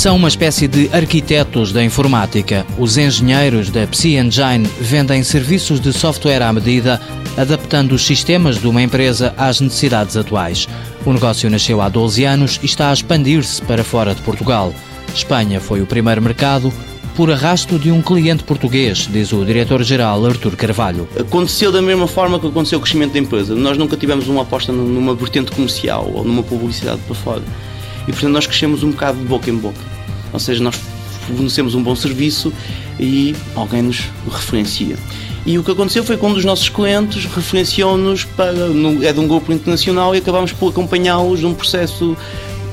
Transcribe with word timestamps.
São 0.00 0.16
uma 0.16 0.28
espécie 0.28 0.66
de 0.66 0.88
arquitetos 0.94 1.74
da 1.74 1.84
informática. 1.84 2.64
Os 2.78 2.96
engenheiros 2.96 3.68
da 3.68 3.86
Psi 3.86 4.16
Engine 4.16 4.66
vendem 4.80 5.22
serviços 5.22 5.78
de 5.78 5.92
software 5.92 6.40
à 6.40 6.50
medida, 6.50 6.98
adaptando 7.36 7.92
os 7.92 8.06
sistemas 8.06 8.58
de 8.58 8.66
uma 8.66 8.80
empresa 8.80 9.34
às 9.36 9.60
necessidades 9.60 10.16
atuais. 10.16 10.66
O 11.04 11.12
negócio 11.12 11.50
nasceu 11.50 11.82
há 11.82 11.90
12 11.90 12.24
anos 12.24 12.58
e 12.62 12.64
está 12.64 12.88
a 12.88 12.94
expandir-se 12.94 13.60
para 13.60 13.84
fora 13.84 14.14
de 14.14 14.22
Portugal. 14.22 14.72
Espanha 15.14 15.60
foi 15.60 15.82
o 15.82 15.86
primeiro 15.86 16.22
mercado, 16.22 16.72
por 17.14 17.30
arrasto 17.30 17.78
de 17.78 17.92
um 17.92 18.00
cliente 18.00 18.42
português, 18.42 19.06
diz 19.06 19.34
o 19.34 19.44
diretor-geral 19.44 20.24
Artur 20.24 20.56
Carvalho. 20.56 21.06
Aconteceu 21.14 21.70
da 21.70 21.82
mesma 21.82 22.06
forma 22.06 22.40
que 22.40 22.46
aconteceu 22.46 22.78
o 22.78 22.80
crescimento 22.80 23.12
da 23.12 23.18
empresa. 23.18 23.54
Nós 23.54 23.76
nunca 23.76 23.98
tivemos 23.98 24.28
uma 24.28 24.44
aposta 24.44 24.72
numa 24.72 25.14
vertente 25.14 25.50
comercial 25.50 26.10
ou 26.10 26.24
numa 26.24 26.42
publicidade 26.42 27.02
para 27.06 27.14
fora. 27.14 27.42
E 28.08 28.12
portanto 28.12 28.32
nós 28.32 28.46
crescemos 28.46 28.82
um 28.82 28.90
bocado 28.90 29.18
de 29.18 29.24
boca 29.24 29.50
em 29.50 29.54
boca. 29.54 29.99
Ou 30.32 30.38
seja, 30.38 30.62
nós 30.62 30.76
fornecemos 31.26 31.74
um 31.74 31.82
bom 31.82 31.94
serviço 31.94 32.52
e 32.98 33.34
alguém 33.54 33.82
nos 33.82 34.08
referencia. 34.30 34.96
E 35.46 35.58
o 35.58 35.64
que 35.64 35.70
aconteceu 35.70 36.04
foi 36.04 36.16
que 36.16 36.24
um 36.24 36.34
dos 36.34 36.44
nossos 36.44 36.68
clientes 36.68 37.24
referenciou-nos 37.24 38.24
para. 38.24 38.52
é 39.02 39.12
de 39.12 39.20
um 39.20 39.26
grupo 39.26 39.52
internacional 39.52 40.14
e 40.14 40.18
acabámos 40.18 40.52
por 40.52 40.70
acompanhá-los 40.70 41.40
num 41.40 41.54
processo 41.54 42.16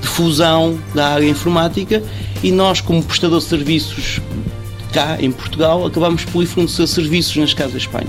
de 0.01 0.07
fusão 0.07 0.77
da 0.93 1.09
área 1.09 1.27
informática 1.27 2.03
e 2.43 2.51
nós, 2.51 2.81
como 2.81 3.01
prestador 3.01 3.39
de 3.39 3.45
serviços 3.45 4.21
cá 4.91 5.17
em 5.19 5.31
Portugal, 5.31 5.85
acabámos 5.85 6.25
por 6.25 6.43
ir 6.43 6.45
fornecer 6.45 6.87
serviços 6.87 7.35
nas 7.37 7.53
casas 7.53 7.73
da 7.73 7.77
Espanha. 7.77 8.07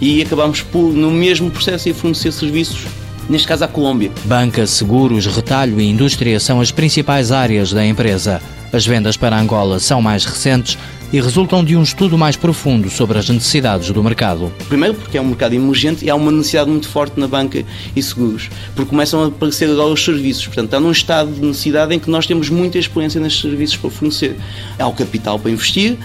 E 0.00 0.22
acabámos 0.22 0.62
por, 0.62 0.92
no 0.92 1.10
mesmo 1.10 1.50
processo, 1.50 1.88
ir 1.88 1.94
fornecer 1.94 2.32
serviços 2.32 2.86
neste 3.28 3.48
caso 3.48 3.64
à 3.64 3.68
Colômbia. 3.68 4.10
Banca, 4.24 4.66
seguros, 4.66 5.26
retalho 5.26 5.80
e 5.80 5.84
indústria 5.84 6.38
são 6.38 6.60
as 6.60 6.70
principais 6.70 7.32
áreas 7.32 7.72
da 7.72 7.84
empresa. 7.86 8.40
As 8.74 8.84
vendas 8.84 9.16
para 9.16 9.38
Angola 9.38 9.78
são 9.78 10.02
mais 10.02 10.24
recentes 10.24 10.76
e 11.12 11.20
resultam 11.20 11.64
de 11.64 11.76
um 11.76 11.82
estudo 11.82 12.18
mais 12.18 12.36
profundo 12.36 12.90
sobre 12.90 13.18
as 13.18 13.28
necessidades 13.28 13.90
do 13.90 14.02
mercado. 14.02 14.52
Primeiro 14.68 14.94
porque 14.94 15.16
é 15.16 15.20
um 15.20 15.26
mercado 15.26 15.54
emergente 15.54 16.04
e 16.04 16.10
há 16.10 16.14
uma 16.14 16.32
necessidade 16.32 16.70
muito 16.70 16.88
forte 16.88 17.18
na 17.18 17.28
banca 17.28 17.64
e 17.94 18.02
seguros, 18.02 18.50
porque 18.74 18.90
começam 18.90 19.22
a 19.22 19.26
aparecer 19.26 19.70
agora 19.70 19.88
os 19.88 20.04
serviços. 20.04 20.46
Portanto, 20.46 20.66
está 20.66 20.80
num 20.80 20.90
estado 20.90 21.32
de 21.32 21.40
necessidade 21.40 21.94
em 21.94 21.98
que 21.98 22.10
nós 22.10 22.26
temos 22.26 22.48
muita 22.48 22.78
experiência 22.78 23.20
nestes 23.20 23.42
serviços 23.42 23.76
para 23.76 23.90
fornecer. 23.90 24.36
Há 24.78 24.86
o 24.86 24.92
capital 24.92 25.38
para 25.38 25.50
investir, 25.50 25.96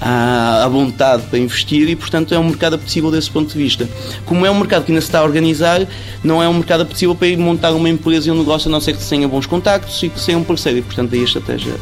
há 0.00 0.64
a 0.64 0.68
vontade 0.68 1.24
para 1.24 1.38
investir 1.38 1.88
e, 1.88 1.96
portanto, 1.96 2.34
é 2.34 2.38
um 2.38 2.44
mercado 2.44 2.74
apetecível 2.74 3.10
desse 3.10 3.30
ponto 3.30 3.52
de 3.52 3.58
vista. 3.58 3.88
Como 4.24 4.44
é 4.44 4.50
um 4.50 4.58
mercado 4.58 4.84
que 4.84 4.92
ainda 4.92 5.00
se 5.00 5.08
está 5.08 5.20
a 5.20 5.24
organizar, 5.24 5.86
não 6.22 6.42
é 6.42 6.48
um 6.48 6.54
mercado 6.54 6.82
apetecível 6.82 7.14
para 7.14 7.28
ir 7.28 7.38
montar 7.38 7.72
uma 7.72 7.88
empresa 7.88 8.28
e 8.28 8.32
um 8.32 8.38
negócio, 8.38 8.68
a 8.68 8.72
não 8.72 8.80
ser 8.80 8.96
que 8.96 9.04
tenha 9.04 9.26
bons 9.26 9.46
contactos 9.46 10.02
e 10.02 10.08
que 10.08 10.24
tenha 10.24 10.38
um 10.38 10.44
parceiro. 10.44 10.78
E, 10.78 10.82
portanto, 10.82 11.14
aí 11.14 11.20
a 11.20 11.24
estratégia, 11.24 11.74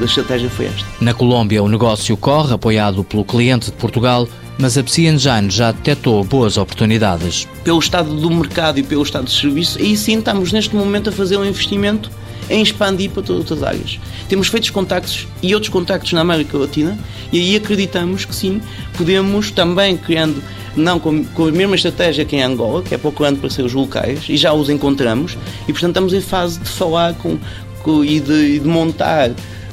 a 0.00 0.04
estratégia 0.04 0.50
foi 0.50 0.66
esta. 0.66 0.84
Na 1.00 1.14
Colômbia, 1.14 1.62
o 1.62 1.68
negócio 1.68 2.16
corre, 2.24 2.54
apoiado 2.54 3.04
pelo 3.04 3.22
cliente 3.22 3.66
de 3.66 3.76
Portugal, 3.76 4.26
mas 4.58 4.78
a 4.78 4.82
Psi 4.82 5.08
Engine 5.08 5.50
já 5.50 5.72
detectou 5.72 6.24
boas 6.24 6.56
oportunidades. 6.56 7.46
Pelo 7.62 7.78
estado 7.78 8.14
do 8.16 8.30
mercado 8.30 8.78
e 8.78 8.82
pelo 8.82 9.02
estado 9.02 9.26
de 9.26 9.32
serviço, 9.32 9.78
aí 9.78 9.94
sim 9.94 10.18
estamos 10.18 10.50
neste 10.50 10.74
momento 10.74 11.10
a 11.10 11.12
fazer 11.12 11.36
um 11.36 11.44
investimento 11.44 12.10
em 12.48 12.62
expandir 12.62 13.10
para 13.10 13.22
todas 13.22 13.52
as 13.52 13.62
áreas. 13.62 14.00
Temos 14.26 14.48
feito 14.48 14.72
contactos 14.72 15.28
e 15.42 15.52
outros 15.52 15.70
contactos 15.70 16.14
na 16.14 16.22
América 16.22 16.56
Latina 16.56 16.98
e 17.30 17.40
aí 17.40 17.56
acreditamos 17.56 18.24
que 18.24 18.34
sim, 18.34 18.62
podemos 18.96 19.50
também 19.50 19.94
criando 19.94 20.42
não 20.74 20.98
com, 20.98 21.22
com, 21.26 21.48
a 21.48 21.52
mesma 21.52 21.76
estratégia 21.76 22.24
que 22.24 22.36
em 22.36 22.42
Angola, 22.42 22.82
que 22.82 22.94
é 22.94 22.98
procurando 22.98 23.38
para 23.38 23.50
ser 23.50 23.66
os 23.66 23.74
locais, 23.74 24.24
e 24.30 24.38
já 24.38 24.50
os 24.54 24.70
encontramos, 24.70 25.36
e 25.68 25.72
portanto 25.72 25.90
estamos 25.90 26.14
em 26.14 26.22
fase 26.22 26.58
de 26.58 26.70
falar 26.70 27.12
com, 27.16 27.38
com 27.82 28.02
e, 28.02 28.18
de, 28.18 28.60
de 28.60 28.66
montar 28.66 29.30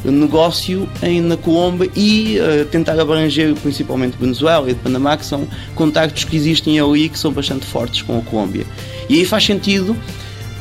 negócio 0.10 0.90
em, 1.04 1.22
na 1.22 1.38
Colômbia 1.38 1.90
e 1.96 2.38
uh, 2.40 2.66
tentar 2.66 3.00
abranger 3.00 3.54
principalmente 3.56 4.18
Venezuela 4.20 4.70
e 4.72 4.74
Panamá, 4.74 5.18
que 5.18 5.26
são 5.26 5.48
contactos 5.76 6.24
que 6.24 6.36
existem 6.36 6.80
ali 6.80 7.10
que 7.10 7.20
são 7.20 7.32
bastante 7.32 7.66
fortes 7.66 8.02
com 8.02 8.18
a 8.18 8.22
Colômbia. 8.22 8.66
E 9.10 9.20
aí 9.20 9.26
faz 9.26 9.46
sentido 9.46 9.96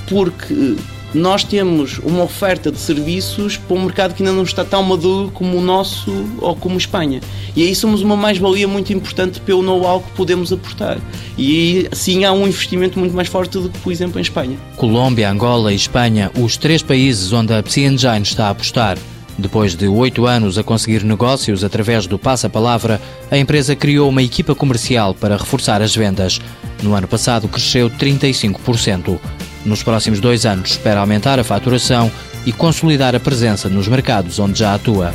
porque 0.09 0.77
nós 1.13 1.43
temos 1.43 1.99
uma 1.99 2.23
oferta 2.23 2.71
de 2.71 2.79
serviços 2.79 3.57
para 3.57 3.77
um 3.77 3.85
mercado 3.85 4.15
que 4.15 4.23
ainda 4.23 4.35
não 4.35 4.43
está 4.43 4.65
tão 4.65 4.83
maduro 4.83 5.31
como 5.33 5.57
o 5.57 5.61
nosso 5.61 6.13
ou 6.39 6.55
como 6.55 6.79
Espanha. 6.79 7.21
E 7.57 7.65
aí 7.65 7.75
somos 7.75 8.03
uma 8.03 8.17
mais-valia 8.17 8.69
muito 8.69 8.93
importante 8.93 9.41
pelo 9.41 9.63
know-how 9.63 10.01
que 10.01 10.11
podemos 10.13 10.53
aportar. 10.53 10.99
E 11.37 11.89
assim 11.91 12.25
há 12.25 12.33
um 12.33 12.47
investimento 12.47 12.99
muito 12.99 13.15
mais 13.15 13.29
forte 13.29 13.59
do 13.59 13.69
que, 13.69 13.79
por 13.81 13.93
exemplo, 13.93 14.19
em 14.19 14.23
Espanha. 14.23 14.57
Colômbia, 14.77 15.31
Angola 15.31 15.73
e 15.73 15.77
Espanha, 15.77 16.31
os 16.39 16.57
três 16.57 16.83
países 16.83 17.33
onde 17.33 17.53
a 17.53 17.63
Psi 17.63 17.83
Engine 17.83 18.23
está 18.23 18.47
a 18.47 18.51
apostar. 18.51 18.97
Depois 19.41 19.75
de 19.75 19.89
oito 19.89 20.27
anos 20.27 20.59
a 20.59 20.63
conseguir 20.63 21.03
negócios 21.03 21.65
através 21.65 22.07
do 22.07 22.19
passa-palavra, 22.19 23.01
a 23.31 23.39
empresa 23.39 23.75
criou 23.75 24.11
uma 24.11 24.23
equipa 24.23 24.55
comercial 24.55 25.15
para 25.15 25.37
reforçar 25.37 25.81
as 25.81 25.97
vendas. 25.97 26.39
No 26.83 26.95
ano 26.95 27.09
passado 27.09 27.49
cresceu 27.49 27.89
35%. 27.89 29.19
Nos 29.65 29.83
próximos 29.83 30.21
dois 30.21 30.45
anos, 30.45 30.73
espera 30.73 31.01
aumentar 31.01 31.39
a 31.39 31.45
faturação 31.45 32.13
e 32.45 32.53
consolidar 32.53 33.15
a 33.17 33.21
presença 33.21 33.69
nos 33.69 33.89
mercados 33.89 34.39
onde 34.39 34.59
já 34.59 34.75
atua. 34.75 35.15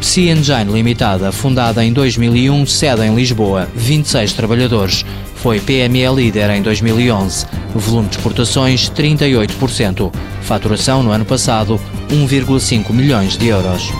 Psi 0.00 0.28
Engine 0.28 0.70
Limitada, 0.70 1.32
fundada 1.32 1.82
em 1.82 1.92
2001, 1.92 2.66
sede 2.66 3.02
em 3.02 3.14
Lisboa, 3.14 3.66
26 3.74 4.34
trabalhadores. 4.34 5.04
Foi 5.44 5.60
PME 5.60 6.08
líder 6.16 6.48
em 6.48 6.62
2011. 6.62 7.44
Volume 7.74 8.08
de 8.08 8.16
exportações 8.16 8.88
38%. 8.88 10.10
Faturação 10.40 11.02
no 11.02 11.10
ano 11.10 11.26
passado 11.26 11.78
1,5 12.08 12.90
milhões 12.90 13.36
de 13.36 13.48
euros. 13.48 13.92